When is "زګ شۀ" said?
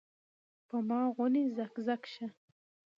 1.85-2.27